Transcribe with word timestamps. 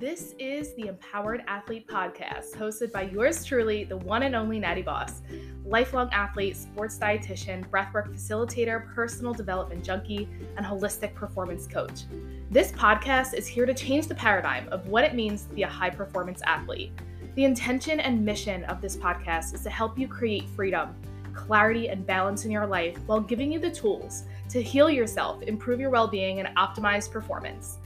This 0.00 0.34
is 0.38 0.72
the 0.76 0.86
Empowered 0.86 1.44
Athlete 1.46 1.86
Podcast, 1.86 2.54
hosted 2.54 2.90
by 2.90 3.02
yours 3.02 3.44
truly, 3.44 3.84
the 3.84 3.98
one 3.98 4.22
and 4.22 4.34
only 4.34 4.58
Natty 4.58 4.80
Boss, 4.80 5.20
lifelong 5.66 6.08
athlete, 6.10 6.56
sports 6.56 6.98
dietitian, 6.98 7.68
breathwork 7.68 8.08
facilitator, 8.10 8.94
personal 8.94 9.34
development 9.34 9.84
junkie, 9.84 10.26
and 10.56 10.64
holistic 10.64 11.14
performance 11.14 11.66
coach. 11.66 12.04
This 12.50 12.72
podcast 12.72 13.34
is 13.34 13.46
here 13.46 13.66
to 13.66 13.74
change 13.74 14.06
the 14.06 14.14
paradigm 14.14 14.70
of 14.70 14.88
what 14.88 15.04
it 15.04 15.14
means 15.14 15.42
to 15.42 15.54
be 15.54 15.64
a 15.64 15.68
high 15.68 15.90
performance 15.90 16.40
athlete. 16.46 16.92
The 17.34 17.44
intention 17.44 18.00
and 18.00 18.24
mission 18.24 18.64
of 18.64 18.80
this 18.80 18.96
podcast 18.96 19.52
is 19.52 19.60
to 19.64 19.70
help 19.70 19.98
you 19.98 20.08
create 20.08 20.48
freedom, 20.48 20.94
clarity, 21.34 21.90
and 21.90 22.06
balance 22.06 22.46
in 22.46 22.50
your 22.50 22.66
life 22.66 22.96
while 23.04 23.20
giving 23.20 23.52
you 23.52 23.58
the 23.58 23.70
tools 23.70 24.22
to 24.48 24.62
heal 24.62 24.88
yourself, 24.88 25.42
improve 25.42 25.78
your 25.78 25.90
well 25.90 26.08
being, 26.08 26.40
and 26.40 26.56
optimize 26.56 27.10
performance. 27.10 27.76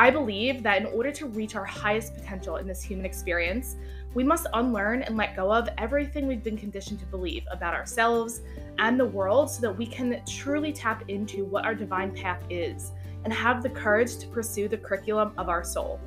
I 0.00 0.10
believe 0.10 0.62
that 0.62 0.80
in 0.80 0.86
order 0.86 1.10
to 1.10 1.26
reach 1.26 1.56
our 1.56 1.64
highest 1.64 2.14
potential 2.14 2.58
in 2.58 2.68
this 2.68 2.80
human 2.84 3.04
experience, 3.04 3.74
we 4.14 4.22
must 4.22 4.46
unlearn 4.54 5.02
and 5.02 5.16
let 5.16 5.34
go 5.34 5.52
of 5.52 5.68
everything 5.76 6.28
we've 6.28 6.44
been 6.44 6.56
conditioned 6.56 7.00
to 7.00 7.06
believe 7.06 7.42
about 7.50 7.74
ourselves 7.74 8.42
and 8.78 8.98
the 8.98 9.04
world 9.04 9.50
so 9.50 9.60
that 9.60 9.76
we 9.76 9.86
can 9.86 10.22
truly 10.24 10.72
tap 10.72 11.02
into 11.08 11.44
what 11.46 11.64
our 11.64 11.74
divine 11.74 12.14
path 12.14 12.40
is 12.48 12.92
and 13.24 13.32
have 13.32 13.60
the 13.60 13.70
courage 13.70 14.18
to 14.18 14.28
pursue 14.28 14.68
the 14.68 14.76
curriculum 14.76 15.32
of 15.36 15.48
our 15.48 15.64
soul. 15.64 15.98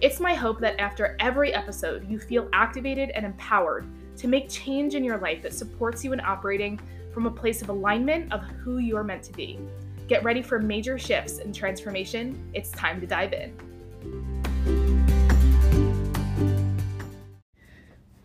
It's 0.00 0.18
my 0.18 0.34
hope 0.34 0.58
that 0.58 0.80
after 0.80 1.16
every 1.20 1.54
episode, 1.54 2.10
you 2.10 2.18
feel 2.18 2.48
activated 2.52 3.10
and 3.10 3.24
empowered 3.24 3.86
to 4.16 4.26
make 4.26 4.48
change 4.48 4.96
in 4.96 5.04
your 5.04 5.18
life 5.18 5.40
that 5.42 5.54
supports 5.54 6.02
you 6.02 6.12
in 6.12 6.18
operating 6.18 6.80
from 7.14 7.26
a 7.26 7.30
place 7.30 7.62
of 7.62 7.68
alignment 7.68 8.32
of 8.32 8.42
who 8.42 8.78
you 8.78 8.96
are 8.96 9.04
meant 9.04 9.22
to 9.22 9.32
be. 9.32 9.60
Get 10.10 10.24
ready 10.24 10.42
for 10.42 10.58
major 10.58 10.98
shifts 10.98 11.38
and 11.38 11.54
transformation. 11.54 12.50
It's 12.52 12.72
time 12.72 13.00
to 13.00 13.06
dive 13.06 13.32
in. 13.32 13.52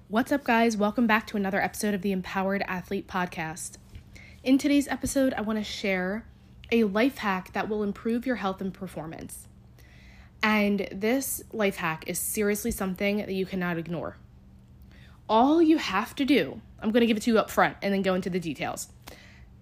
What's 0.07 0.31
up, 0.31 0.43
guys? 0.43 0.75
Welcome 0.75 1.05
back 1.05 1.27
to 1.27 1.37
another 1.37 1.61
episode 1.61 1.93
of 1.93 2.01
the 2.01 2.11
Empowered 2.11 2.63
Athlete 2.67 3.07
Podcast. 3.07 3.77
In 4.43 4.57
today's 4.57 4.87
episode, 4.87 5.35
I 5.35 5.41
want 5.41 5.59
to 5.59 5.63
share 5.63 6.25
a 6.71 6.85
life 6.85 7.19
hack 7.19 7.53
that 7.53 7.69
will 7.69 7.83
improve 7.83 8.25
your 8.25 8.37
health 8.37 8.61
and 8.61 8.73
performance. 8.73 9.47
And 10.41 10.87
this 10.91 11.43
life 11.53 11.75
hack 11.75 12.05
is 12.07 12.17
seriously 12.17 12.71
something 12.71 13.17
that 13.17 13.35
you 13.35 13.45
cannot 13.45 13.77
ignore. 13.77 14.17
All 15.29 15.61
you 15.61 15.77
have 15.77 16.15
to 16.15 16.25
do, 16.25 16.61
I'm 16.79 16.89
going 16.89 17.01
to 17.01 17.07
give 17.07 17.17
it 17.17 17.21
to 17.23 17.31
you 17.31 17.37
up 17.37 17.51
front 17.51 17.77
and 17.83 17.93
then 17.93 18.01
go 18.01 18.15
into 18.15 18.31
the 18.31 18.39
details, 18.39 18.87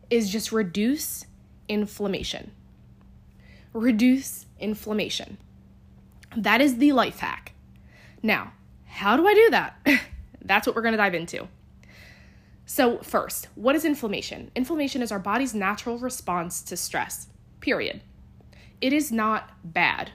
is 0.09 0.29
just 0.29 0.53
reduce 0.53 1.25
inflammation. 1.67 2.52
Reduce 3.73 4.45
inflammation. 4.59 5.38
That 6.36 6.61
is 6.61 6.78
the 6.78 6.92
life 6.92 7.19
hack. 7.19 7.53
Now, 8.22 8.53
how 8.86 9.17
do 9.17 9.28
I 9.28 9.33
do 9.33 9.50
that? 9.52 9.88
That's 10.41 10.67
what 10.67 10.75
we're 10.75 10.81
going 10.81 10.94
to 10.94 10.97
dive 10.97 11.16
into. 11.16 11.47
So, 12.66 13.00
first, 13.00 13.50
what 13.56 13.75
is 13.75 13.86
inflammation? 13.86 14.52
Inflammation 14.56 15.02
is 15.02 15.11
our 15.11 15.19
body's 15.19 15.53
natural 15.53 15.97
response 15.97 16.61
to 16.64 16.78
stress, 16.78 17.28
period. 17.59 18.02
It 18.80 18.94
is 18.94 19.11
not 19.11 19.52
bad. 19.64 20.11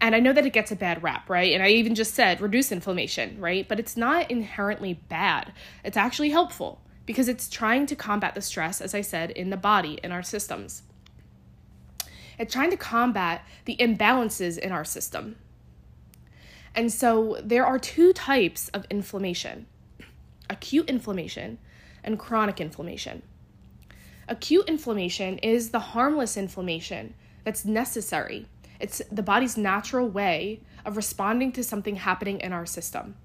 And 0.00 0.16
I 0.16 0.20
know 0.20 0.32
that 0.32 0.46
it 0.46 0.52
gets 0.52 0.72
a 0.72 0.76
bad 0.76 1.02
rap, 1.02 1.30
right? 1.30 1.52
And 1.52 1.62
I 1.62 1.68
even 1.68 1.94
just 1.94 2.14
said 2.14 2.40
reduce 2.40 2.72
inflammation, 2.72 3.40
right? 3.40 3.68
But 3.68 3.78
it's 3.78 3.96
not 3.96 4.30
inherently 4.30 4.94
bad. 4.94 5.52
It's 5.84 5.96
actually 5.96 6.30
helpful 6.30 6.80
because 7.06 7.28
it's 7.28 7.48
trying 7.48 7.86
to 7.86 7.96
combat 7.96 8.34
the 8.34 8.40
stress, 8.40 8.80
as 8.80 8.94
I 8.94 9.00
said, 9.00 9.30
in 9.30 9.50
the 9.50 9.56
body, 9.56 9.98
in 10.02 10.12
our 10.12 10.22
systems. 10.22 10.82
It's 12.38 12.52
trying 12.52 12.70
to 12.70 12.76
combat 12.76 13.44
the 13.64 13.76
imbalances 13.76 14.58
in 14.58 14.72
our 14.72 14.84
system. 14.84 15.36
And 16.74 16.92
so 16.92 17.38
there 17.42 17.66
are 17.66 17.78
two 17.78 18.12
types 18.12 18.68
of 18.68 18.86
inflammation 18.90 19.66
acute 20.50 20.88
inflammation 20.90 21.58
and 22.04 22.18
chronic 22.18 22.60
inflammation. 22.60 23.22
Acute 24.28 24.68
inflammation 24.68 25.38
is 25.38 25.70
the 25.70 25.78
harmless 25.78 26.36
inflammation 26.36 27.14
that's 27.44 27.64
necessary. 27.64 28.46
It's 28.78 29.00
the 29.10 29.22
body's 29.22 29.56
natural 29.56 30.08
way 30.08 30.60
of 30.84 30.96
responding 30.96 31.52
to 31.52 31.64
something 31.64 31.96
happening 31.96 32.40
in 32.40 32.52
our 32.52 32.66
system. 32.66 33.16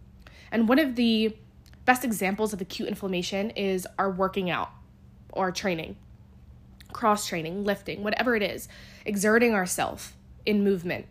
And 0.51 0.69
one 0.69 0.79
of 0.79 0.95
the 0.95 1.35
Best 1.87 2.03
examples 2.03 2.51
of 2.51 2.59
acute 2.59 2.89
inflammation 2.89 3.49
is 3.51 3.87
our 3.97 4.11
working 4.11 4.49
out 4.49 4.71
or 5.31 5.53
training, 5.53 5.95
cross 6.91 7.25
training, 7.25 7.63
lifting, 7.63 8.03
whatever 8.03 8.35
it 8.35 8.43
is, 8.43 8.67
exerting 9.05 9.53
ourselves 9.53 10.11
in 10.45 10.65
movement. 10.65 11.05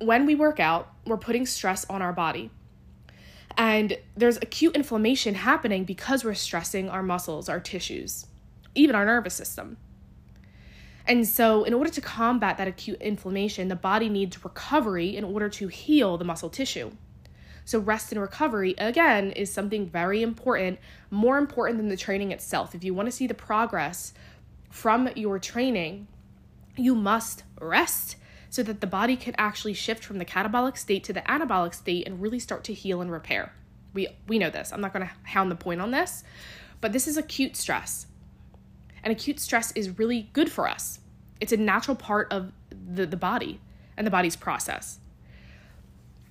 When 0.00 0.26
we 0.26 0.34
work 0.34 0.58
out, 0.58 0.92
we're 1.06 1.18
putting 1.18 1.46
stress 1.46 1.84
on 1.88 2.02
our 2.02 2.12
body. 2.12 2.50
And 3.56 3.96
there's 4.16 4.38
acute 4.38 4.74
inflammation 4.74 5.36
happening 5.36 5.84
because 5.84 6.24
we're 6.24 6.34
stressing 6.34 6.88
our 6.88 7.04
muscles, 7.04 7.48
our 7.48 7.60
tissues, 7.60 8.26
even 8.74 8.96
our 8.96 9.04
nervous 9.04 9.34
system. 9.34 9.76
And 11.06 11.28
so, 11.28 11.62
in 11.62 11.74
order 11.74 11.90
to 11.90 12.00
combat 12.00 12.58
that 12.58 12.66
acute 12.66 13.00
inflammation, 13.00 13.68
the 13.68 13.76
body 13.76 14.08
needs 14.08 14.42
recovery 14.42 15.16
in 15.16 15.22
order 15.22 15.48
to 15.50 15.68
heal 15.68 16.18
the 16.18 16.24
muscle 16.24 16.50
tissue. 16.50 16.90
So, 17.64 17.78
rest 17.78 18.12
and 18.12 18.20
recovery, 18.20 18.74
again, 18.78 19.30
is 19.32 19.52
something 19.52 19.88
very 19.88 20.22
important, 20.22 20.78
more 21.10 21.38
important 21.38 21.78
than 21.78 21.88
the 21.88 21.96
training 21.96 22.32
itself. 22.32 22.74
If 22.74 22.82
you 22.82 22.94
want 22.94 23.06
to 23.06 23.12
see 23.12 23.26
the 23.26 23.34
progress 23.34 24.12
from 24.70 25.08
your 25.14 25.38
training, 25.38 26.08
you 26.76 26.94
must 26.94 27.44
rest 27.60 28.16
so 28.50 28.62
that 28.62 28.80
the 28.80 28.86
body 28.86 29.16
can 29.16 29.34
actually 29.38 29.72
shift 29.72 30.04
from 30.04 30.18
the 30.18 30.24
catabolic 30.24 30.76
state 30.76 31.04
to 31.04 31.12
the 31.12 31.22
anabolic 31.22 31.74
state 31.74 32.06
and 32.06 32.20
really 32.20 32.38
start 32.38 32.64
to 32.64 32.74
heal 32.74 33.00
and 33.00 33.10
repair. 33.10 33.52
We, 33.94 34.08
we 34.26 34.38
know 34.38 34.50
this. 34.50 34.72
I'm 34.72 34.80
not 34.80 34.92
going 34.92 35.06
to 35.06 35.12
hound 35.24 35.50
the 35.50 35.56
point 35.56 35.80
on 35.80 35.90
this, 35.90 36.24
but 36.80 36.92
this 36.92 37.06
is 37.06 37.16
acute 37.16 37.56
stress. 37.56 38.06
And 39.02 39.12
acute 39.12 39.40
stress 39.40 39.72
is 39.72 39.98
really 39.98 40.28
good 40.32 40.50
for 40.50 40.68
us. 40.68 41.00
It's 41.40 41.52
a 41.52 41.56
natural 41.56 41.96
part 41.96 42.32
of 42.32 42.52
the, 42.70 43.06
the 43.06 43.16
body 43.16 43.60
and 43.96 44.06
the 44.06 44.10
body's 44.10 44.36
process. 44.36 44.98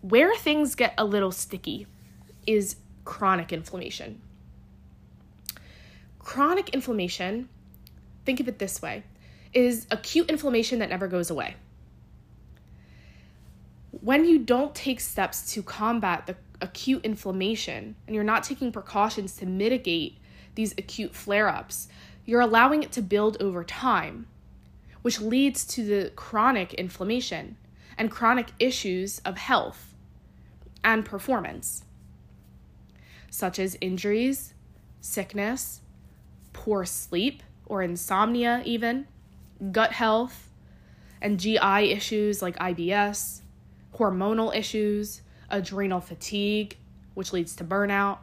Where 0.02 0.36
things 0.36 0.74
get 0.74 0.96
a 0.98 1.06
little 1.06 1.32
sticky 1.32 1.86
is 2.48 2.76
chronic 3.06 3.54
inflammation. 3.54 4.20
Chronic 6.18 6.70
inflammation, 6.70 7.50
think 8.26 8.40
of 8.40 8.48
it 8.48 8.58
this 8.58 8.82
way, 8.82 9.04
is 9.54 9.86
acute 9.92 10.30
inflammation 10.30 10.80
that 10.80 10.90
never 10.90 11.08
goes 11.08 11.30
away. 11.30 11.56
When 13.92 14.26
you 14.26 14.40
don't 14.40 14.74
take 14.74 15.00
steps 15.00 15.54
to 15.54 15.62
combat 15.62 16.26
the 16.26 16.36
acute 16.62 17.06
inflammation 17.06 17.96
and 18.08 18.16
you're 18.16 18.24
not 18.24 18.44
taking 18.44 18.72
precautions 18.72 19.36
to 19.38 19.46
mitigate 19.46 20.18
these 20.56 20.74
acute 20.80 21.14
flare 21.14 21.48
ups, 21.48 21.90
you're 22.26 22.42
allowing 22.42 22.82
it 22.82 22.92
to 22.94 23.04
build 23.04 23.38
over 23.40 23.64
time, 23.64 24.26
which 25.04 25.22
leads 25.22 25.64
to 25.66 25.84
the 25.84 26.12
chronic 26.16 26.74
inflammation 26.74 27.58
and 28.00 28.10
chronic 28.10 28.48
issues 28.58 29.20
of 29.20 29.38
health 29.38 29.91
and 30.84 31.06
performance, 31.06 31.84
such 33.30 33.60
as 33.60 33.78
injuries, 33.82 34.54
sickness, 35.00 35.82
poor 36.54 36.86
sleep 36.86 37.44
or 37.66 37.82
insomnia, 37.82 38.62
even, 38.66 39.08
gut 39.72 39.94
health, 39.94 40.50
and 41.22 41.40
GI 41.40 41.92
issues 41.92 42.42
like 42.42 42.58
IBS, 42.58 43.42
hormonal 43.96 44.56
issues, 44.56 45.22
adrenal 45.50 46.02
fatigue, 46.02 46.78
which 47.14 47.34
leads 47.34 47.56
to 47.56 47.64
burnout, 47.64 48.20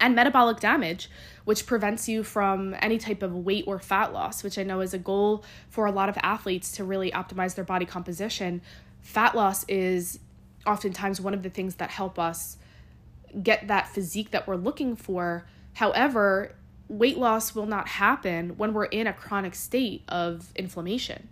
and 0.00 0.14
metabolic 0.16 0.58
damage, 0.58 1.08
which 1.44 1.66
prevents 1.66 2.08
you 2.08 2.24
from 2.24 2.74
any 2.80 2.98
type 2.98 3.22
of 3.22 3.34
weight 3.34 3.64
or 3.66 3.78
fat 3.78 4.12
loss, 4.12 4.42
which 4.42 4.58
I 4.58 4.64
know 4.64 4.80
is 4.80 4.92
a 4.94 4.98
goal 4.98 5.44
for 5.68 5.86
a 5.86 5.92
lot 5.92 6.08
of 6.08 6.18
athletes 6.22 6.72
to 6.72 6.84
really 6.84 7.12
optimize 7.12 7.54
their 7.54 7.64
body 7.64 7.86
composition. 7.86 8.62
Fat 9.00 9.36
loss 9.36 9.64
is 9.68 10.18
oftentimes 10.66 11.20
one 11.20 11.34
of 11.34 11.42
the 11.42 11.50
things 11.50 11.76
that 11.76 11.90
help 11.90 12.18
us 12.18 12.58
get 13.42 13.68
that 13.68 13.88
physique 13.88 14.30
that 14.30 14.46
we're 14.46 14.56
looking 14.56 14.96
for. 14.96 15.46
However, 15.74 16.54
weight 16.88 17.18
loss 17.18 17.54
will 17.54 17.66
not 17.66 17.88
happen 17.88 18.56
when 18.56 18.72
we're 18.74 18.84
in 18.84 19.06
a 19.06 19.12
chronic 19.12 19.54
state 19.54 20.02
of 20.08 20.52
inflammation. 20.54 21.28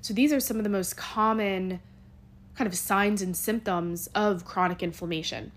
So, 0.00 0.14
these 0.14 0.32
are 0.32 0.40
some 0.40 0.56
of 0.56 0.64
the 0.64 0.70
most 0.70 0.96
common 0.96 1.80
kind 2.54 2.66
of 2.66 2.76
signs 2.76 3.20
and 3.20 3.36
symptoms 3.36 4.06
of 4.14 4.44
chronic 4.44 4.82
inflammation. 4.82 5.52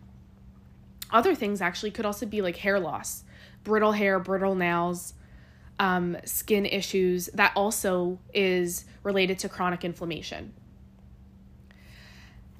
Other 1.11 1.33
things 1.33 1.61
actually 1.61 1.91
could 1.91 2.05
also 2.05 2.25
be 2.25 2.41
like 2.41 2.57
hair 2.57 2.79
loss, 2.79 3.23
brittle 3.63 3.93
hair, 3.93 4.19
brittle 4.19 4.55
nails, 4.55 5.13
um, 5.79 6.17
skin 6.25 6.65
issues. 6.65 7.27
That 7.27 7.53
also 7.55 8.19
is 8.33 8.85
related 9.03 9.39
to 9.39 9.49
chronic 9.49 9.85
inflammation. 9.85 10.53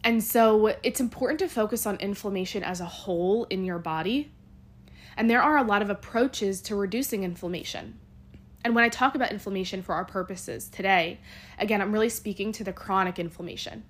And 0.04 0.24
so 0.24 0.76
it's 0.82 1.00
important 1.00 1.40
to 1.40 1.50
focus 1.50 1.86
on 1.86 1.98
inflammation 1.98 2.64
as 2.64 2.80
a 2.80 2.86
whole 2.86 3.46
in 3.46 3.66
your 3.66 3.80
body. 3.80 4.32
And 5.18 5.30
there 5.30 5.42
are 5.42 5.58
a 5.58 5.64
lot 5.64 5.82
of 5.82 5.90
approaches 5.90 6.62
to 6.62 6.76
reducing 6.76 7.24
inflammation. 7.24 8.00
And 8.64 8.76
when 8.76 8.84
I 8.84 8.90
talk 8.90 9.16
about 9.16 9.32
inflammation 9.32 9.82
for 9.82 9.96
our 9.96 10.06
purposes 10.06 10.70
today, 10.70 11.20
again, 11.58 11.82
I'm 11.82 11.92
really 11.92 12.10
speaking 12.10 12.52
to 12.54 12.64
the 12.64 12.74
chronic 12.74 13.20
inflammation. 13.20 13.84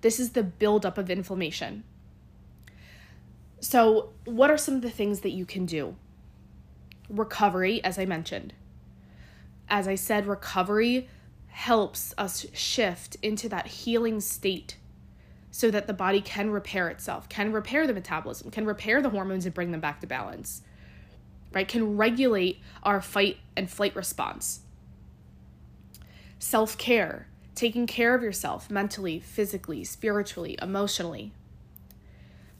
This 0.00 0.20
is 0.20 0.30
the 0.30 0.42
buildup 0.42 0.98
of 0.98 1.10
inflammation. 1.10 1.84
So, 3.60 4.10
what 4.26 4.50
are 4.50 4.58
some 4.58 4.74
of 4.74 4.82
the 4.82 4.90
things 4.90 5.20
that 5.20 5.30
you 5.30 5.46
can 5.46 5.64
do? 5.64 5.96
Recovery, 7.08 7.82
as 7.82 7.98
I 7.98 8.04
mentioned. 8.04 8.52
As 9.70 9.88
I 9.88 9.94
said, 9.94 10.26
recovery 10.26 11.08
helps 11.54 12.12
us 12.18 12.46
shift 12.52 13.16
into 13.22 13.48
that 13.48 13.66
healing 13.66 14.20
state 14.20 14.76
so 15.50 15.70
that 15.70 15.86
the 15.86 15.92
body 15.92 16.20
can 16.20 16.50
repair 16.50 16.88
itself, 16.88 17.28
can 17.28 17.52
repair 17.52 17.86
the 17.86 17.94
metabolism, 17.94 18.50
can 18.50 18.66
repair 18.66 19.00
the 19.00 19.10
hormones 19.10 19.44
and 19.46 19.54
bring 19.54 19.70
them 19.70 19.80
back 19.80 20.00
to 20.00 20.06
balance 20.06 20.62
right, 21.54 21.68
can 21.68 21.96
regulate 21.96 22.60
our 22.82 23.00
fight 23.00 23.38
and 23.56 23.70
flight 23.70 23.94
response. 23.94 24.60
Self 26.38 26.76
care, 26.76 27.28
taking 27.54 27.86
care 27.86 28.14
of 28.14 28.22
yourself 28.22 28.70
mentally, 28.70 29.20
physically, 29.20 29.84
spiritually, 29.84 30.58
emotionally. 30.60 31.32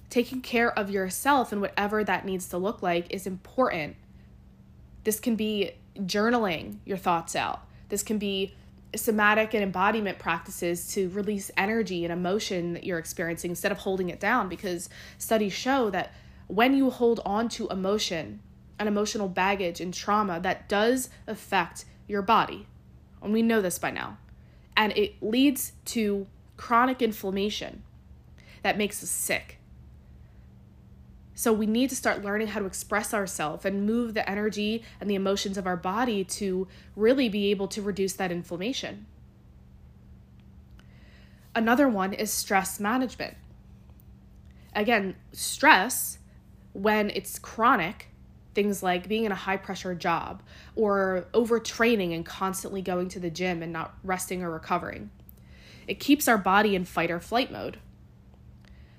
Taking 0.09 0.41
care 0.41 0.77
of 0.79 0.91
yourself 0.91 1.51
and 1.51 1.61
whatever 1.61 2.05
that 2.05 2.25
needs 2.25 2.49
to 2.49 2.57
look 2.57 2.83
like 2.83 3.13
is 3.13 3.27
important. 3.27 3.97
This 5.03 5.19
can 5.19 5.35
be 5.35 5.73
journaling 5.99 6.79
your 6.85 6.97
thoughts 6.97 7.35
out. 7.35 7.67
This 7.89 8.03
can 8.03 8.19
be 8.19 8.55
somatic 8.99 9.55
and 9.55 9.63
embodiment 9.63 10.19
practices 10.19 10.89
to 10.95 11.09
release 11.11 11.51
energy 11.57 12.05
and 12.05 12.13
emotion 12.13 12.75
that 12.75 12.85
you're 12.85 12.99
experiencing 12.99 13.51
instead 13.51 13.73
of 13.73 13.79
holding 13.79 14.11
it 14.11 14.21
down 14.21 14.49
because 14.49 14.89
studies 15.19 15.53
show 15.53 15.91
that 15.91 16.13
when 16.47 16.75
you 16.75 16.91
hold 16.91 17.21
on 17.25 17.49
to 17.49 17.69
emotion 17.69 18.41
and 18.79 18.89
emotional 18.89 19.29
baggage 19.29 19.81
and 19.81 19.95
trauma 19.95 20.41
that 20.41 20.69
does 20.69 21.09
affect 21.27 21.85
your 22.07 22.23
body. 22.23 22.67
And 23.23 23.33
we 23.33 23.43
know 23.43 23.61
this 23.61 23.79
by 23.79 23.91
now. 23.91 24.19
And 24.77 24.93
it 24.97 25.23
leads 25.23 25.73
to 25.87 26.27
chronic 26.57 27.01
inflammation 27.01 27.83
that 28.63 28.77
makes 28.77 29.03
us 29.03 29.11
sick. 29.11 29.59
So 31.35 31.53
we 31.53 31.67
need 31.67 31.91
to 31.91 31.97
start 31.97 32.23
learning 32.23 32.49
how 32.49 32.61
to 32.61 32.67
express 32.67 33.13
ourselves 33.13 33.65
and 33.65 33.87
move 33.87 34.15
the 34.15 34.29
energy 34.29 34.85
and 35.01 35.11
the 35.11 35.17
emotions 35.17 35.59
of 35.59 35.67
our 35.67 35.77
body 35.77 36.25
to 36.25 36.69
really 36.95 37.29
be 37.29 37.51
able 37.51 37.67
to 37.69 37.83
reduce 37.83 38.13
that 38.15 38.31
inflammation. 38.31 39.07
Another 41.55 41.89
one 41.89 42.13
is 42.13 42.33
stress 42.33 42.79
management. 42.79 43.37
Again, 44.75 45.17
stress, 45.33 46.19
when 46.73 47.11
it's 47.11 47.39
chronic, 47.39 48.09
things 48.55 48.83
like 48.83 49.09
being 49.09 49.25
in 49.25 49.33
a 49.33 49.37
high 49.37 49.57
pressure 49.57 49.95
job 49.95 50.43
or 50.77 51.27
overtraining 51.33 52.15
and 52.15 52.25
constantly 52.25 52.83
going 52.83 53.09
to 53.09 53.21
the 53.21 53.31
gym 53.31 53.63
and 53.63 53.73
not 53.73 53.95
resting 54.03 54.43
or 54.43 54.51
recovering. 54.51 55.11
It 55.87 56.01
keeps 56.01 56.29
our 56.29 56.39
body 56.39 56.75
in 56.75 56.85
fight 56.85 57.11
or 57.11 57.21
flight 57.21 57.53
mode. 57.53 57.79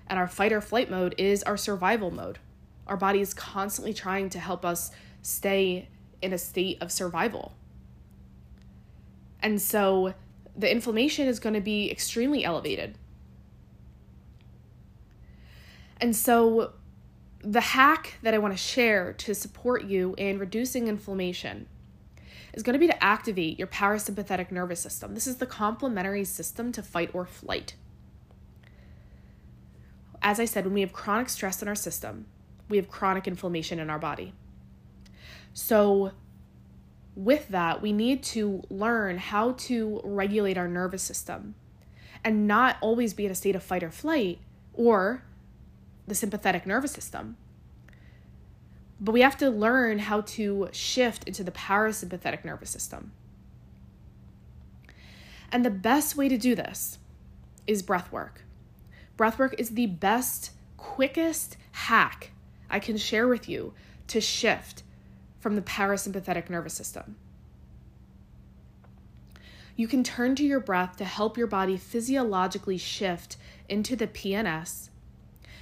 And 0.08 0.20
our 0.20 0.28
fight 0.28 0.54
or 0.54 0.62
flight 0.62 0.90
mode 0.90 1.16
is 1.18 1.44
our 1.44 1.58
survival 1.58 2.12
mode. 2.12 2.40
Our 2.88 2.98
body 2.98 3.22
is 3.22 3.34
constantly 3.34 3.94
trying 3.94 4.30
to 4.30 4.40
help 4.40 4.64
us 4.64 4.92
stay 5.22 5.90
in 6.22 6.34
a 6.34 6.38
state 6.38 6.78
of 6.82 6.92
survival. 6.92 7.54
And 9.42 9.62
so 9.62 10.14
the 10.56 10.72
inflammation 10.72 11.28
is 11.28 11.40
going 11.40 11.56
to 11.56 11.62
be 11.62 11.92
extremely 11.92 12.44
elevated. 12.44 12.98
And 16.00 16.16
so 16.16 16.74
the 17.40 17.62
hack 17.62 18.18
that 18.22 18.34
I 18.34 18.38
want 18.38 18.54
to 18.54 18.58
share 18.58 19.14
to 19.14 19.36
support 19.36 19.86
you 19.86 20.16
in 20.18 20.40
reducing 20.40 20.88
inflammation 20.88 21.68
is 22.54 22.64
going 22.64 22.74
to 22.74 22.80
be 22.80 22.88
to 22.88 23.04
activate 23.04 23.60
your 23.60 23.68
parasympathetic 23.68 24.52
nervous 24.52 24.80
system. 24.80 25.14
This 25.14 25.28
is 25.28 25.38
the 25.38 25.46
complementary 25.46 26.24
system 26.24 26.72
to 26.72 26.82
fight 26.82 27.12
or 27.14 27.26
flight. 27.26 27.76
As 30.26 30.40
I 30.40 30.46
said, 30.46 30.66
when 30.66 30.74
we 30.74 30.82
have 30.82 30.92
chronic 30.92 31.30
stress 31.30 31.62
in 31.62 31.68
our 31.68 31.76
system, 31.76 32.26
we 32.68 32.78
have 32.78 32.90
chronic 32.90 33.28
inflammation 33.28 33.78
in 33.78 33.92
our 33.92 34.00
body. 34.00 34.34
So, 35.54 36.14
with 37.16 37.50
that, 37.50 37.80
we 37.80 37.94
need 37.94 38.24
to 38.24 38.64
learn 38.72 39.20
how 39.20 39.52
to 39.52 40.02
regulate 40.04 40.58
our 40.58 40.68
nervous 40.68 41.04
system 41.04 41.54
and 42.24 42.48
not 42.48 42.78
always 42.82 43.14
be 43.14 43.28
in 43.28 43.32
a 43.32 43.36
state 43.36 43.56
of 43.56 43.62
fight 43.62 43.84
or 43.84 43.92
flight 43.92 44.40
or 44.74 45.24
the 46.08 46.16
sympathetic 46.16 46.66
nervous 46.66 46.92
system. 46.92 47.38
But 49.00 49.12
we 49.12 49.22
have 49.22 49.38
to 49.38 49.52
learn 49.52 50.00
how 50.00 50.22
to 50.22 50.70
shift 50.72 51.26
into 51.26 51.44
the 51.44 51.52
parasympathetic 51.52 52.44
nervous 52.44 52.72
system. 52.72 53.12
And 55.52 55.64
the 55.64 55.70
best 55.70 56.16
way 56.16 56.30
to 56.30 56.38
do 56.38 56.56
this 56.56 56.98
is 57.68 57.84
breath 57.84 58.12
work. 58.12 58.45
Breath 59.18 59.40
work 59.40 59.56
is 59.58 59.72
the 59.72 59.88
best, 59.88 60.52
quickest 60.78 61.58
hack 61.72 62.32
I 62.70 62.80
can 62.80 62.98
share 62.98 63.28
with 63.28 63.48
you 63.48 63.74
to 64.08 64.20
shift 64.20 64.84
from 65.40 65.56
the 65.56 65.62
parasympathetic 65.62 66.50
nervous 66.50 66.74
system. 66.74 67.16
You 69.76 69.88
can 69.88 70.04
turn 70.04 70.36
to 70.36 70.44
your 70.44 70.60
breath 70.60 70.96
to 70.98 71.06
help 71.06 71.38
your 71.38 71.48
body 71.48 71.78
physiologically 71.78 72.78
shift 72.78 73.38
into 73.68 73.96
the 73.96 74.08
PNS 74.08 74.90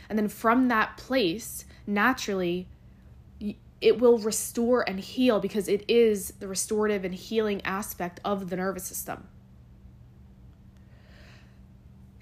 and 0.10 0.18
then 0.20 0.28
from 0.28 0.68
that 0.68 0.98
place, 0.98 1.66
naturally, 1.88 2.68
it 3.82 4.00
will 4.00 4.20
restore 4.20 4.88
and 4.88 5.00
heal 5.00 5.40
because 5.40 5.68
it 5.68 5.84
is 5.88 6.34
the 6.40 6.48
restorative 6.48 7.04
and 7.04 7.16
healing 7.16 7.62
aspect 7.66 8.20
of 8.24 8.50
the 8.50 8.56
nervous 8.56 8.84
system. 8.84 9.28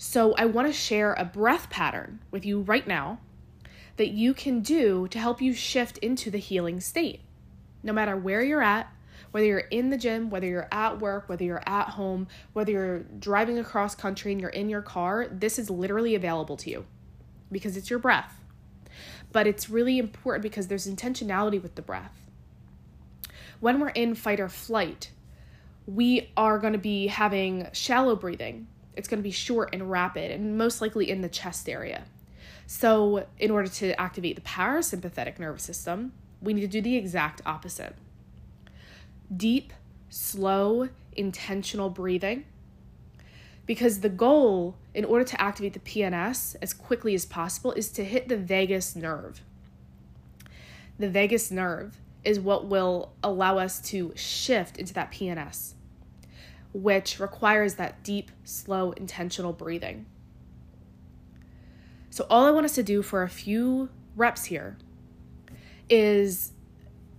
So, 0.03 0.33
I 0.33 0.45
want 0.45 0.68
to 0.68 0.74
share 0.74 1.13
a 1.13 1.24
breath 1.24 1.69
pattern 1.69 2.21
with 2.31 2.44
you 2.44 2.62
right 2.62 2.88
now 2.88 3.19
that 3.98 4.09
you 4.09 4.33
can 4.33 4.62
do 4.62 5.07
to 5.09 5.19
help 5.19 5.44
you 5.44 5.53
shift 5.53 6.00
into 6.00 6.31
the 6.31 6.39
healing 6.39 6.80
state. 6.80 7.19
No 7.83 7.94
matter 7.94 8.18
where 8.18 8.42
you're 8.42 8.63
at, 8.63 8.92
whether 9.30 9.45
you're 9.45 9.59
in 9.59 9.92
the 9.92 10.00
gym, 10.00 10.31
whether 10.31 10.48
you're 10.48 10.68
at 10.71 11.00
work, 11.00 11.30
whether 11.30 11.44
you're 11.44 11.62
at 11.68 11.89
home, 11.89 12.27
whether 12.53 12.71
you're 12.71 13.00
driving 13.19 13.59
across 13.59 13.94
country 13.94 14.31
and 14.31 14.42
you're 14.42 14.50
in 14.50 14.71
your 14.71 14.81
car, 14.81 15.27
this 15.30 15.59
is 15.59 15.69
literally 15.69 16.15
available 16.15 16.57
to 16.57 16.71
you 16.71 16.86
because 17.51 17.77
it's 17.77 17.92
your 17.92 18.00
breath. 18.00 18.42
But 19.31 19.45
it's 19.45 19.69
really 19.69 20.00
important 20.00 20.42
because 20.42 20.65
there's 20.65 20.88
intentionality 20.88 21.62
with 21.62 21.75
the 21.75 21.83
breath. 21.83 22.25
When 23.60 23.79
we're 23.79 23.89
in 23.89 24.15
fight 24.15 24.39
or 24.39 24.50
flight, 24.50 25.12
we 25.86 26.31
are 26.36 26.58
going 26.58 26.74
to 26.74 26.79
be 26.79 27.05
having 27.05 27.67
shallow 27.72 28.15
breathing. 28.15 28.65
It's 28.95 29.07
going 29.07 29.19
to 29.19 29.24
be 29.24 29.31
short 29.31 29.69
and 29.74 29.89
rapid, 29.89 30.31
and 30.31 30.57
most 30.57 30.81
likely 30.81 31.10
in 31.10 31.21
the 31.21 31.29
chest 31.29 31.69
area. 31.69 32.03
So, 32.67 33.25
in 33.39 33.51
order 33.51 33.67
to 33.67 34.00
activate 34.00 34.36
the 34.36 34.41
parasympathetic 34.41 35.39
nervous 35.39 35.63
system, 35.63 36.13
we 36.41 36.53
need 36.53 36.62
to 36.62 36.67
do 36.67 36.81
the 36.81 36.95
exact 36.95 37.41
opposite. 37.45 37.95
Deep, 39.36 39.74
slow, 40.10 40.89
intentional 41.15 41.89
breathing 41.89 42.45
because 43.65 44.01
the 44.01 44.10
goal 44.10 44.75
in 44.93 45.05
order 45.05 45.24
to 45.24 45.41
activate 45.41 45.74
the 45.74 45.79
PNS 45.79 46.55
as 46.62 46.74
quickly 46.74 47.13
as 47.13 47.25
possible 47.25 47.71
is 47.71 47.89
to 47.91 48.03
hit 48.03 48.27
the 48.27 48.38
vagus 48.38 48.95
nerve. 48.95 49.41
The 51.00 51.10
vagus 51.10 51.51
nerve 51.51 51.98
is 52.24 52.39
what 52.39 52.65
will 52.65 53.13
allow 53.24 53.57
us 53.57 53.79
to 53.89 54.13
shift 54.15 54.77
into 54.77 54.93
that 54.93 55.12
PNS, 55.12 55.74
which 56.73 57.19
requires 57.19 57.75
that 57.75 58.03
deep, 58.03 58.31
slow, 58.43 58.91
intentional 58.91 59.53
breathing. 59.53 60.05
So, 62.09 62.25
all 62.29 62.45
I 62.45 62.51
want 62.51 62.65
us 62.65 62.75
to 62.75 62.83
do 62.83 63.01
for 63.01 63.23
a 63.23 63.29
few 63.29 63.89
reps 64.15 64.45
here 64.45 64.77
is 65.89 66.51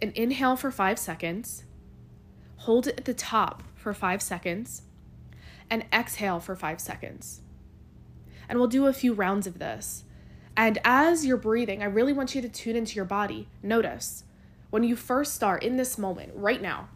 an 0.00 0.12
inhale 0.14 0.56
for 0.56 0.70
five 0.70 0.98
seconds, 0.98 1.64
hold 2.56 2.86
it 2.86 2.98
at 2.98 3.04
the 3.04 3.14
top 3.14 3.62
for 3.74 3.94
five 3.94 4.22
seconds 4.22 4.82
and 5.70 5.84
exhale 5.92 6.40
for 6.40 6.54
five 6.54 6.80
seconds. 6.80 7.40
And 8.48 8.58
we'll 8.58 8.68
do 8.68 8.86
a 8.86 8.92
few 8.92 9.14
rounds 9.14 9.46
of 9.46 9.58
this. 9.58 10.04
And 10.56 10.78
as 10.84 11.24
you're 11.24 11.38
breathing, 11.38 11.82
I 11.82 11.86
really 11.86 12.12
want 12.12 12.34
you 12.34 12.42
to 12.42 12.48
tune 12.48 12.76
into 12.76 12.96
your 12.96 13.06
body. 13.06 13.48
Notice 13.62 14.24
when 14.70 14.84
you 14.84 14.96
first 14.96 15.34
start 15.34 15.62
in 15.62 15.76
this 15.76 15.96
moment, 15.96 16.32
right 16.34 16.60
now, 16.60 16.88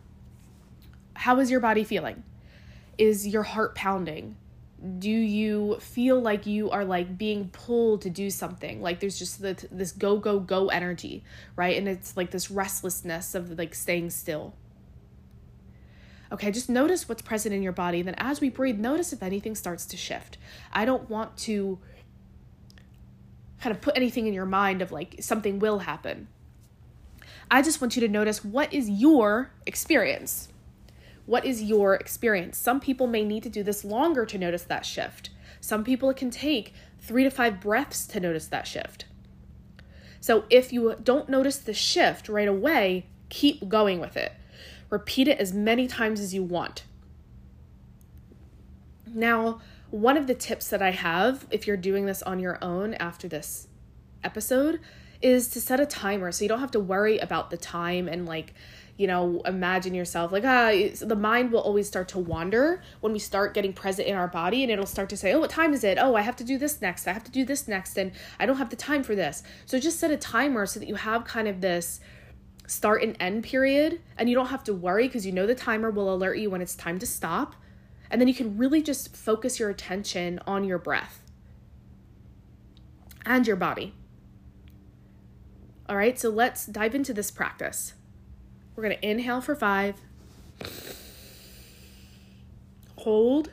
how 1.15 1.39
is 1.39 1.51
your 1.51 1.61
body 1.61 1.85
feeling? 1.85 2.23
Is 2.99 3.27
your 3.27 3.43
heart 3.43 3.75
pounding? 3.75 4.37
Do 4.99 5.11
you 5.11 5.79
feel 5.81 6.21
like 6.21 6.47
you 6.47 6.71
are 6.71 6.85
like 6.85 7.17
being 7.17 7.49
pulled 7.49 8.03
to 8.03 8.11
do 8.11 8.31
something? 8.31 8.83
Like 8.83 9.01
there's 9.01 9.19
just 9.19 9.41
the, 9.41 9.57
this 9.71 9.93
go, 9.93 10.19
go, 10.19 10.39
go 10.39 10.69
energy, 10.69 11.25
right? 11.57 11.77
And 11.77 11.89
it's 11.89 12.17
like 12.17 12.31
this 12.31 12.51
restlessness 12.51 13.35
of 13.35 13.59
like 13.59 13.75
staying 13.75 14.11
still. 14.11 14.55
Okay, 16.31 16.51
just 16.51 16.69
notice 16.69 17.09
what's 17.09 17.23
present 17.23 17.55
in 17.55 17.63
your 17.63 17.73
body. 17.73 18.01
And 18.01 18.09
then 18.09 18.17
as 18.19 18.41
we 18.41 18.51
breathe, 18.51 18.79
notice 18.79 19.13
if 19.13 19.23
anything 19.23 19.55
starts 19.55 19.87
to 19.87 19.97
shift. 19.97 20.39
I 20.73 20.85
don't 20.85 21.09
want 21.09 21.37
to 21.39 21.79
kind 23.61 23.75
of 23.75 23.81
put 23.81 23.97
anything 23.97 24.27
in 24.27 24.35
your 24.35 24.47
mind 24.47 24.83
of 24.83 24.93
like 24.93 25.17
something 25.21 25.59
will 25.59 25.81
happen. 25.81 26.29
I 27.51 27.63
just 27.63 27.81
want 27.81 27.97
you 27.97 28.01
to 28.01 28.09
notice 28.09 28.45
what 28.45 28.73
is 28.73 28.91
your 28.91 29.53
experience. 29.67 30.49
What 31.27 31.45
is 31.45 31.63
your 31.63 31.95
experience? 31.95 32.57
Some 32.57 32.81
people 32.81 33.07
may 33.07 33.25
need 33.25 33.43
to 33.43 33.49
do 33.51 33.63
this 33.63 33.85
longer 33.85 34.25
to 34.25 34.39
notice 34.39 34.63
that 34.65 34.87
shift. 34.87 35.31
Some 35.61 35.85
people 35.85 36.09
it 36.11 36.17
can 36.17 36.31
take 36.31 36.73
three 37.01 37.25
to 37.25 37.31
five 37.31 37.61
breaths 37.61 38.07
to 38.07 38.21
notice 38.21 38.47
that 38.47 38.67
shift. 38.67 39.07
So 40.21 40.45
if 40.51 40.73
you 40.73 40.97
don't 41.03 41.29
notice 41.29 41.59
the 41.59 41.75
shift 41.75 42.29
right 42.29 42.49
away, 42.49 43.07
keep 43.29 43.69
going 43.69 44.01
with 44.01 44.17
it. 44.17 44.33
Repeat 44.89 45.29
it 45.29 45.39
as 45.39 45.53
many 45.53 45.87
times 45.87 46.21
as 46.21 46.33
you 46.33 46.43
want. 46.43 46.85
Now, 49.07 49.61
one 49.91 50.17
of 50.17 50.27
the 50.27 50.35
tips 50.35 50.69
that 50.69 50.83
I 50.83 50.91
have, 50.91 51.47
if 51.51 51.67
you're 51.67 51.77
doing 51.77 52.07
this 52.07 52.23
on 52.23 52.39
your 52.39 52.63
own 52.63 52.95
after 52.95 53.29
this 53.29 53.69
episode, 54.23 54.81
is 55.23 55.49
to 55.49 55.61
set 55.61 55.81
a 55.81 55.87
timer 55.87 56.31
so 56.33 56.45
you 56.45 56.49
don't 56.49 56.61
have 56.61 56.71
to 56.71 56.81
worry 56.81 57.19
about 57.19 57.51
the 57.51 57.57
time 57.57 58.09
and 58.09 58.27
like 58.27 58.55
you 58.97 59.07
know 59.07 59.43
imagine 59.45 59.95
yourself 59.95 60.33
like 60.33 60.45
ah 60.45 60.71
the 61.01 61.17
mind 61.17 61.53
will 61.53 61.61
always 61.61 61.87
start 61.87 62.09
to 62.09 62.19
wander 62.19 62.83
when 63.01 63.13
we 63.13 63.19
start 63.19 63.55
getting 63.55 63.73
present 63.73 64.09
in 64.09 64.17
our 64.17 64.29
body 64.29 64.63
and 64.63 64.73
it'll 64.73 64.87
start 64.87 65.09
to 65.09 65.17
say 65.17 65.33
oh 65.33 65.41
what 65.41 65.51
time 65.51 65.73
is 65.73 65.85
it? 65.85 65.99
Oh 66.01 66.15
i 66.15 66.23
have 66.23 66.37
to 66.37 66.45
do 66.45 66.59
this 66.59 66.81
next. 66.81 67.07
I 67.07 67.13
have 67.13 67.25
to 67.25 67.31
do 67.31 67.45
this 67.45 67.69
next 67.69 67.99
and 67.99 68.13
i 68.39 68.47
don't 68.47 68.57
have 68.57 68.71
the 68.71 68.77
time 68.77 69.03
for 69.03 69.15
this. 69.15 69.43
So 69.67 69.79
just 69.79 70.01
set 70.01 70.11
a 70.11 70.17
timer 70.17 70.67
so 70.67 70.81
that 70.81 70.89
you 70.89 70.95
have 70.95 71.25
kind 71.25 71.49
of 71.49 71.61
this 71.61 72.01
start 72.67 73.03
and 73.03 73.17
end 73.21 73.45
period 73.45 74.01
and 74.19 74.29
you 74.29 74.35
don't 74.35 74.49
have 74.49 74.65
to 74.65 74.75
worry 74.75 75.07
because 75.07 75.25
you 75.25 75.33
know 75.33 75.47
the 75.47 75.55
timer 75.55 75.91
will 75.91 76.13
alert 76.13 76.39
you 76.39 76.51
when 76.51 76.61
it's 76.61 76.75
time 76.75 76.99
to 76.99 77.07
stop. 77.07 77.55
And 78.11 78.21
then 78.21 78.29
you 78.29 78.35
can 78.35 78.57
really 78.57 78.83
just 78.83 79.17
focus 79.17 79.59
your 79.59 79.69
attention 79.69 80.41
on 80.47 80.65
your 80.65 80.79
breath 80.79 81.23
and 83.25 83.47
your 83.47 83.57
body. 83.57 83.95
All 85.89 85.97
right, 85.97 86.19
so 86.19 86.31
let's 86.31 86.67
dive 86.67 86.95
into 86.95 87.15
this 87.15 87.31
practice. 87.31 87.95
We're 88.75 88.83
going 88.83 88.97
to 88.97 89.09
inhale 89.09 89.41
for 89.41 89.55
five, 89.55 89.95
hold, 92.97 93.53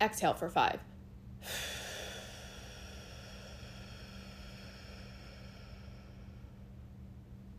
exhale 0.00 0.34
for 0.34 0.48
five. 0.48 0.80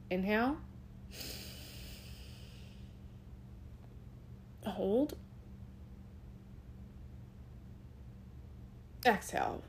Inhale. 0.10 0.58
Hold. 4.66 5.16
Exhale. 9.06 9.64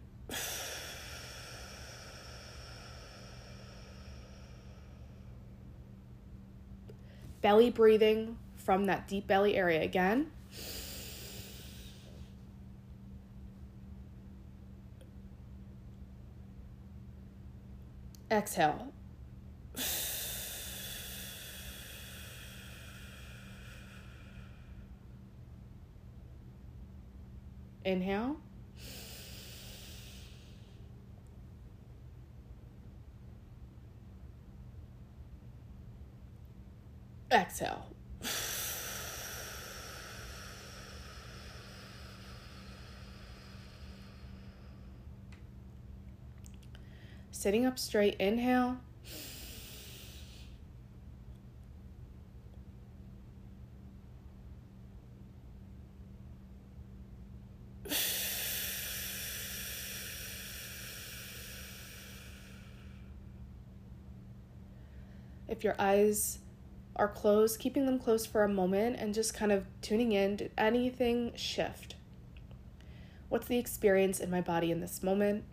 Belly 7.43 7.71
breathing 7.71 8.39
from 8.57 8.87
that 8.87 9.09
deep 9.09 9.27
belly 9.27 9.57
area 9.57 9.83
again. 9.83 10.31
Exhale. 18.31 18.93
Inhale. 27.85 28.37
Exhale. 37.33 37.87
Sitting 47.31 47.67
up 47.67 47.79
straight, 47.79 48.17
inhale. 48.21 48.77
If 65.49 65.65
your 65.65 65.75
eyes 65.79 66.39
are 66.97 67.09
closed, 67.09 67.59
keeping 67.59 67.87
them 67.87 67.99
closed 67.99 68.29
for 68.29 68.45
a 68.45 68.49
moment 68.49 68.97
and 68.99 69.15
just 69.15 69.35
kind 69.35 69.53
of 69.53 69.67
tuning 69.81 70.13
in 70.13 70.37
to 70.37 70.51
anything 70.59 71.33
shift. 71.35 71.97
What's 73.29 73.47
the 73.47 73.59
experience 73.59 74.21
in 74.21 74.31
my 74.31 74.43
body 74.43 74.71
in 74.71 74.81
this 74.81 75.03
moment? 75.03 75.45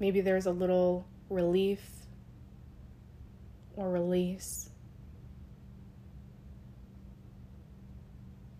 Maybe 0.00 0.20
there's 0.20 0.46
a 0.46 0.50
little 0.50 1.06
relief 1.30 1.80
or 3.76 3.90
release. 3.90 4.70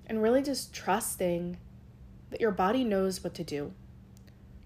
And 0.07 0.23
really 0.23 0.43
just 0.43 0.73
trusting 0.73 1.57
that 2.31 2.41
your 2.41 2.53
body 2.53 2.85
knows 2.85 3.25
what 3.25 3.35
to 3.35 3.45
do. 3.45 3.73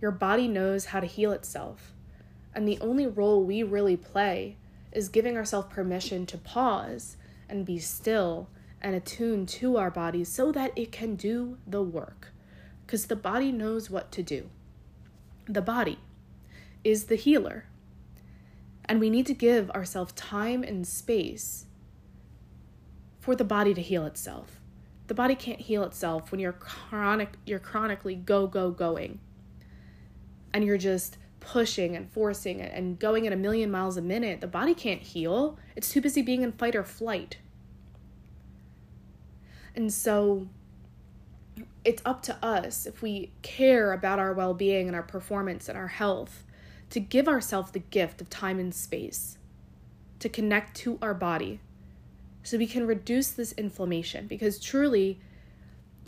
Your 0.00 0.10
body 0.10 0.46
knows 0.46 0.86
how 0.86 1.00
to 1.00 1.06
heal 1.06 1.32
itself. 1.32 1.94
And 2.54 2.68
the 2.68 2.78
only 2.80 3.06
role 3.06 3.42
we 3.42 3.62
really 3.62 3.96
play 3.96 4.56
is 4.92 5.08
giving 5.08 5.36
ourselves 5.36 5.72
permission 5.72 6.26
to 6.26 6.38
pause 6.38 7.16
and 7.48 7.64
be 7.64 7.78
still 7.78 8.48
and 8.80 8.94
attune 8.94 9.46
to 9.46 9.76
our 9.76 9.90
bodies 9.90 10.28
so 10.28 10.52
that 10.52 10.72
it 10.76 10.92
can 10.92 11.16
do 11.16 11.58
the 11.66 11.82
work. 11.82 12.32
Because 12.86 13.06
the 13.06 13.16
body 13.16 13.52
knows 13.52 13.90
what 13.90 14.10
to 14.12 14.22
do. 14.22 14.48
The 15.46 15.62
body 15.62 15.98
is 16.84 17.04
the 17.04 17.16
healer. 17.16 17.64
And 18.84 19.00
we 19.00 19.10
need 19.10 19.26
to 19.26 19.34
give 19.34 19.70
ourselves 19.70 20.12
time 20.14 20.62
and 20.62 20.86
space 20.86 21.66
for 23.18 23.36
the 23.36 23.44
body 23.44 23.74
to 23.74 23.82
heal 23.82 24.06
itself. 24.06 24.60
The 25.08 25.14
body 25.14 25.34
can't 25.34 25.60
heal 25.60 25.84
itself 25.84 26.30
when 26.30 26.40
you're 26.40 26.52
chronic 26.52 27.34
you're 27.46 27.58
chronically 27.58 28.14
go 28.14 28.46
go 28.46 28.70
going. 28.70 29.20
And 30.52 30.64
you're 30.64 30.78
just 30.78 31.18
pushing 31.40 31.96
and 31.96 32.10
forcing 32.10 32.60
and 32.60 32.98
going 32.98 33.26
at 33.26 33.32
a 33.32 33.36
million 33.36 33.70
miles 33.70 33.96
a 33.96 34.02
minute, 34.02 34.40
the 34.40 34.46
body 34.46 34.74
can't 34.74 35.02
heal. 35.02 35.58
It's 35.76 35.90
too 35.90 36.00
busy 36.00 36.22
being 36.22 36.42
in 36.42 36.52
fight 36.52 36.76
or 36.76 36.84
flight. 36.84 37.38
And 39.74 39.92
so 39.92 40.48
it's 41.84 42.02
up 42.04 42.22
to 42.22 42.36
us 42.44 42.86
if 42.86 43.02
we 43.02 43.30
care 43.42 43.92
about 43.92 44.18
our 44.18 44.32
well 44.32 44.54
being 44.54 44.88
and 44.88 44.96
our 44.96 45.02
performance 45.02 45.68
and 45.68 45.78
our 45.78 45.88
health 45.88 46.44
to 46.90 47.00
give 47.00 47.28
ourselves 47.28 47.70
the 47.70 47.78
gift 47.78 48.20
of 48.20 48.30
time 48.30 48.58
and 48.58 48.74
space 48.74 49.38
to 50.18 50.28
connect 50.28 50.76
to 50.76 50.98
our 51.00 51.14
body 51.14 51.60
so 52.42 52.56
we 52.56 52.66
can 52.66 52.86
reduce 52.86 53.28
this 53.30 53.52
inflammation 53.52 54.26
because 54.26 54.58
truly 54.58 55.20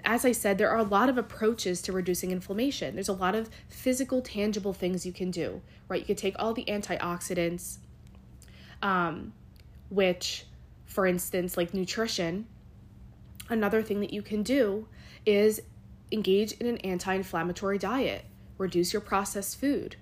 as 0.04 0.24
I 0.24 0.32
said, 0.32 0.58
there 0.58 0.70
are 0.70 0.78
a 0.78 0.82
lot 0.82 1.08
of 1.08 1.18
approaches 1.18 1.82
to 1.82 1.92
reducing 1.92 2.30
inflammation. 2.30 2.94
There's 2.94 3.08
a 3.08 3.12
lot 3.12 3.34
of 3.34 3.50
physical, 3.68 4.22
tangible 4.22 4.72
things 4.72 5.04
you 5.04 5.12
can 5.12 5.30
do, 5.30 5.60
right? 5.88 6.00
You 6.00 6.06
could 6.06 6.18
take 6.18 6.36
all 6.38 6.54
the 6.54 6.64
antioxidants, 6.64 7.78
um, 8.82 9.32
which, 9.90 10.46
for 10.86 11.06
instance, 11.06 11.56
like 11.56 11.74
nutrition. 11.74 12.46
Another 13.48 13.82
thing 13.82 14.00
that 14.00 14.12
you 14.12 14.22
can 14.22 14.42
do 14.42 14.86
is 15.26 15.60
engage 16.12 16.52
in 16.52 16.66
an 16.66 16.78
anti 16.78 17.14
inflammatory 17.14 17.78
diet, 17.78 18.24
reduce 18.58 18.92
your 18.92 19.02
processed 19.02 19.60
food, 19.60 19.96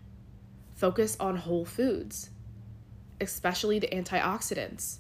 focus 0.75 1.17
on 1.19 1.37
whole 1.37 1.65
foods, 1.65 2.31
especially 3.21 3.79
the 3.79 3.89
antioxidants. 3.89 4.99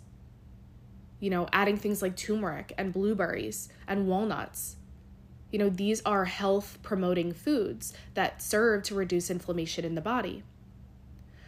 You 1.20 1.30
know, 1.30 1.48
adding 1.52 1.76
things 1.76 2.00
like 2.00 2.16
turmeric 2.16 2.72
and 2.78 2.92
blueberries 2.92 3.68
and 3.88 4.06
walnuts 4.06 4.76
you 5.50 5.58
know, 5.58 5.68
these 5.68 6.02
are 6.04 6.26
health 6.26 6.78
promoting 6.82 7.32
foods 7.32 7.92
that 8.14 8.42
serve 8.42 8.82
to 8.84 8.94
reduce 8.94 9.30
inflammation 9.30 9.84
in 9.84 9.94
the 9.94 10.00
body. 10.00 10.42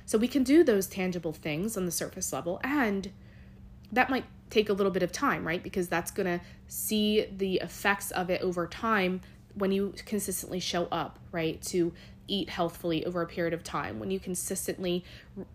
So 0.06 0.18
we 0.18 0.28
can 0.28 0.42
do 0.42 0.64
those 0.64 0.86
tangible 0.86 1.32
things 1.32 1.76
on 1.76 1.86
the 1.86 1.92
surface 1.92 2.32
level, 2.32 2.60
and 2.64 3.10
that 3.92 4.10
might 4.10 4.24
take 4.48 4.68
a 4.68 4.72
little 4.72 4.90
bit 4.90 5.02
of 5.02 5.12
time, 5.12 5.46
right? 5.46 5.62
Because 5.62 5.88
that's 5.88 6.10
going 6.10 6.26
to 6.26 6.44
see 6.66 7.26
the 7.36 7.56
effects 7.56 8.10
of 8.10 8.30
it 8.30 8.40
over 8.42 8.66
time 8.66 9.20
when 9.54 9.72
you 9.72 9.94
consistently 10.06 10.60
show 10.60 10.88
up, 10.90 11.18
right? 11.32 11.60
To 11.62 11.92
eat 12.26 12.48
healthfully 12.48 13.04
over 13.04 13.22
a 13.22 13.26
period 13.26 13.52
of 13.52 13.62
time, 13.64 13.98
when 13.98 14.10
you 14.10 14.20
consistently 14.20 15.04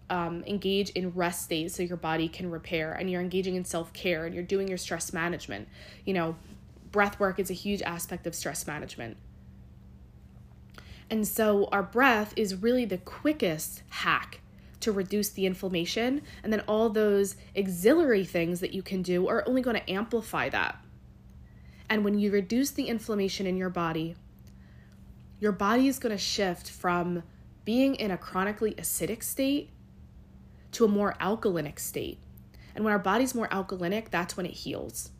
um, 0.09 0.43
engage 0.45 0.89
in 0.91 1.11
rest 1.11 1.49
days 1.49 1.73
so 1.75 1.83
your 1.83 1.97
body 1.97 2.27
can 2.27 2.51
repair, 2.51 2.93
and 2.93 3.09
you're 3.09 3.21
engaging 3.21 3.55
in 3.55 3.65
self 3.65 3.91
care 3.93 4.25
and 4.25 4.33
you're 4.33 4.43
doing 4.43 4.67
your 4.67 4.77
stress 4.77 5.13
management. 5.13 5.67
You 6.05 6.13
know, 6.13 6.35
breath 6.95 7.19
work 7.19 7.39
is 7.39 7.49
a 7.49 7.53
huge 7.53 7.81
aspect 7.81 8.25
of 8.25 8.33
stress 8.33 8.65
management. 8.65 9.17
And 11.09 11.27
so 11.27 11.67
our 11.73 11.83
breath 11.83 12.33
is 12.37 12.55
really 12.55 12.85
the 12.85 12.99
quickest 12.99 13.83
hack 13.89 14.39
to 14.79 14.93
reduce 14.93 15.27
the 15.27 15.45
inflammation. 15.45 16.21
And 16.41 16.53
then 16.53 16.61
all 16.69 16.89
those 16.89 17.35
auxiliary 17.57 18.23
things 18.23 18.61
that 18.61 18.73
you 18.73 18.81
can 18.81 19.01
do 19.01 19.27
are 19.27 19.43
only 19.45 19.61
going 19.61 19.75
to 19.75 19.91
amplify 19.91 20.47
that. 20.47 20.77
And 21.89 22.05
when 22.05 22.17
you 22.17 22.31
reduce 22.31 22.71
the 22.71 22.87
inflammation 22.87 23.45
in 23.45 23.57
your 23.57 23.69
body, 23.69 24.15
your 25.41 25.51
body 25.51 25.89
is 25.89 25.99
going 25.99 26.15
to 26.15 26.17
shift 26.17 26.69
from 26.69 27.23
being 27.65 27.95
in 27.95 28.09
a 28.09 28.17
chronically 28.17 28.71
acidic 28.75 29.21
state 29.21 29.69
to 30.71 30.85
a 30.85 30.87
more 30.87 31.13
alkalinic 31.19 31.77
state. 31.77 32.19
And 32.73 32.85
when 32.85 32.93
our 32.93 32.99
body's 32.99 33.35
more 33.35 33.49
alkalinic, 33.49 34.11
that's 34.11 34.37
when 34.37 34.45
it 34.45 34.53
heals. 34.53 35.11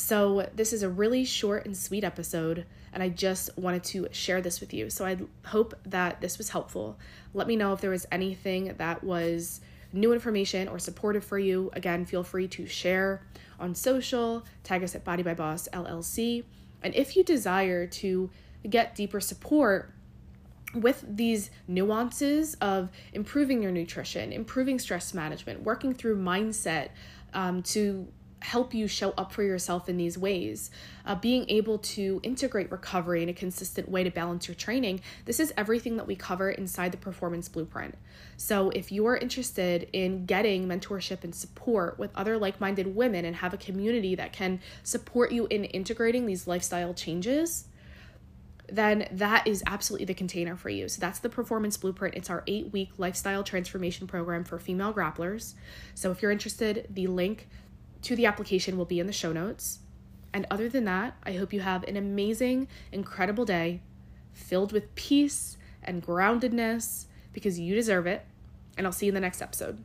So, 0.00 0.48
this 0.54 0.72
is 0.72 0.84
a 0.84 0.88
really 0.88 1.24
short 1.24 1.66
and 1.66 1.76
sweet 1.76 2.04
episode, 2.04 2.66
and 2.92 3.02
I 3.02 3.08
just 3.08 3.50
wanted 3.58 3.82
to 3.84 4.06
share 4.12 4.40
this 4.40 4.60
with 4.60 4.72
you. 4.72 4.90
So, 4.90 5.04
I 5.04 5.16
hope 5.44 5.74
that 5.84 6.20
this 6.20 6.38
was 6.38 6.50
helpful. 6.50 6.96
Let 7.34 7.48
me 7.48 7.56
know 7.56 7.72
if 7.72 7.80
there 7.80 7.90
was 7.90 8.06
anything 8.12 8.72
that 8.78 9.02
was 9.02 9.60
new 9.92 10.12
information 10.12 10.68
or 10.68 10.78
supportive 10.78 11.24
for 11.24 11.36
you. 11.36 11.70
Again, 11.72 12.04
feel 12.04 12.22
free 12.22 12.46
to 12.46 12.64
share 12.64 13.22
on 13.58 13.74
social, 13.74 14.44
tag 14.62 14.84
us 14.84 14.94
at 14.94 15.02
Body 15.02 15.24
by 15.24 15.34
Boss 15.34 15.68
LLC. 15.72 16.44
And 16.80 16.94
if 16.94 17.16
you 17.16 17.24
desire 17.24 17.88
to 17.88 18.30
get 18.70 18.94
deeper 18.94 19.18
support 19.18 19.92
with 20.74 21.04
these 21.08 21.50
nuances 21.66 22.54
of 22.60 22.90
improving 23.12 23.64
your 23.64 23.72
nutrition, 23.72 24.32
improving 24.32 24.78
stress 24.78 25.12
management, 25.12 25.64
working 25.64 25.92
through 25.92 26.18
mindset 26.18 26.90
um, 27.34 27.64
to 27.64 28.06
help 28.40 28.72
you 28.72 28.86
show 28.86 29.10
up 29.12 29.32
for 29.32 29.42
yourself 29.42 29.88
in 29.88 29.96
these 29.96 30.16
ways. 30.16 30.70
Uh, 31.04 31.14
being 31.14 31.44
able 31.48 31.78
to 31.78 32.20
integrate 32.22 32.70
recovery 32.70 33.22
in 33.22 33.28
a 33.28 33.32
consistent 33.32 33.88
way 33.88 34.04
to 34.04 34.10
balance 34.10 34.46
your 34.46 34.54
training. 34.54 35.00
This 35.24 35.40
is 35.40 35.52
everything 35.56 35.96
that 35.96 36.06
we 36.06 36.14
cover 36.14 36.50
inside 36.50 36.92
the 36.92 36.98
Performance 36.98 37.48
Blueprint. 37.48 37.96
So, 38.36 38.70
if 38.70 38.92
you 38.92 39.06
are 39.06 39.16
interested 39.16 39.88
in 39.92 40.26
getting 40.26 40.68
mentorship 40.68 41.24
and 41.24 41.34
support 41.34 41.98
with 41.98 42.14
other 42.14 42.38
like 42.38 42.60
minded 42.60 42.94
women 42.94 43.24
and 43.24 43.36
have 43.36 43.54
a 43.54 43.58
community 43.58 44.14
that 44.14 44.32
can 44.32 44.60
support 44.82 45.32
you 45.32 45.46
in 45.46 45.64
integrating 45.64 46.26
these 46.26 46.46
lifestyle 46.46 46.94
changes, 46.94 47.66
then 48.70 49.08
that 49.12 49.46
is 49.46 49.62
absolutely 49.66 50.04
the 50.04 50.14
container 50.14 50.56
for 50.56 50.68
you. 50.68 50.88
So 50.88 51.00
that's 51.00 51.18
the 51.18 51.28
Performance 51.28 51.76
Blueprint. 51.76 52.14
It's 52.14 52.30
our 52.30 52.44
eight 52.46 52.72
week 52.72 52.90
lifestyle 52.98 53.42
transformation 53.42 54.06
program 54.06 54.44
for 54.44 54.58
female 54.58 54.92
grapplers. 54.92 55.54
So 55.94 56.10
if 56.10 56.22
you're 56.22 56.30
interested, 56.30 56.86
the 56.90 57.06
link 57.06 57.48
to 58.02 58.16
the 58.16 58.26
application 58.26 58.76
will 58.76 58.84
be 58.84 59.00
in 59.00 59.06
the 59.06 59.12
show 59.12 59.32
notes. 59.32 59.80
And 60.32 60.46
other 60.50 60.68
than 60.68 60.84
that, 60.84 61.16
I 61.24 61.32
hope 61.32 61.52
you 61.52 61.60
have 61.60 61.84
an 61.84 61.96
amazing, 61.96 62.68
incredible 62.92 63.44
day 63.44 63.80
filled 64.32 64.72
with 64.72 64.94
peace 64.94 65.56
and 65.82 66.04
groundedness 66.04 67.06
because 67.32 67.58
you 67.58 67.74
deserve 67.74 68.06
it. 68.06 68.24
And 68.76 68.86
I'll 68.86 68.92
see 68.92 69.06
you 69.06 69.10
in 69.10 69.14
the 69.14 69.20
next 69.20 69.42
episode. 69.42 69.82